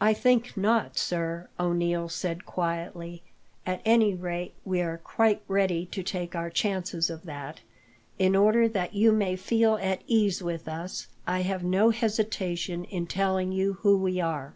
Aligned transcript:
"I 0.00 0.14
think 0.14 0.56
not, 0.56 0.96
sir," 0.96 1.48
O'Neil 1.58 2.08
said, 2.08 2.46
quietly. 2.46 3.24
"At 3.66 3.82
any 3.84 4.14
rate, 4.14 4.54
we 4.64 4.80
are 4.80 4.96
quite 4.98 5.42
ready 5.48 5.86
to 5.86 6.04
take 6.04 6.36
our 6.36 6.50
chance 6.50 6.92
of 7.10 7.24
that. 7.24 7.58
In 8.16 8.36
order 8.36 8.68
that 8.68 8.94
you 8.94 9.10
may 9.10 9.34
feel 9.34 9.74
at 9.82 10.04
ease 10.06 10.40
with 10.40 10.68
us, 10.68 11.08
I 11.26 11.40
have 11.40 11.64
no 11.64 11.90
hesitation 11.90 12.84
in 12.84 13.08
telling 13.08 13.50
you 13.50 13.72
who 13.82 13.96
we 13.98 14.20
are. 14.20 14.54